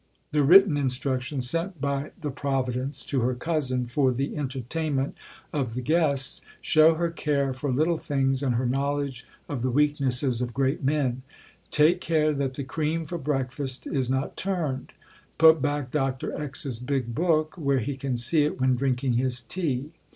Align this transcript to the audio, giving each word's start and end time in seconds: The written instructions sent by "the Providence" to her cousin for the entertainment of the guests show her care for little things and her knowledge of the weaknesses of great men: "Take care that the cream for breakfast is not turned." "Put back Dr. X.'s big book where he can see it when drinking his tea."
The 0.31 0.43
written 0.43 0.77
instructions 0.77 1.47
sent 1.47 1.79
by 1.79 2.09
"the 2.19 2.31
Providence" 2.31 3.05
to 3.05 3.21
her 3.21 3.35
cousin 3.35 3.85
for 3.85 4.11
the 4.11 4.35
entertainment 4.35 5.15
of 5.53 5.75
the 5.75 5.81
guests 5.83 6.41
show 6.59 6.95
her 6.95 7.11
care 7.11 7.53
for 7.53 7.71
little 7.71 7.97
things 7.97 8.41
and 8.41 8.55
her 8.55 8.65
knowledge 8.65 9.27
of 9.47 9.61
the 9.61 9.69
weaknesses 9.69 10.41
of 10.41 10.55
great 10.55 10.83
men: 10.83 11.21
"Take 11.69 12.01
care 12.01 12.33
that 12.33 12.55
the 12.55 12.63
cream 12.63 13.05
for 13.05 13.19
breakfast 13.19 13.85
is 13.85 14.09
not 14.09 14.35
turned." 14.35 14.91
"Put 15.37 15.61
back 15.61 15.91
Dr. 15.91 16.33
X.'s 16.35 16.79
big 16.79 17.13
book 17.13 17.55
where 17.55 17.77
he 17.81 17.95
can 17.95 18.17
see 18.17 18.41
it 18.43 18.59
when 18.59 18.75
drinking 18.75 19.13
his 19.13 19.39
tea." 19.39 19.91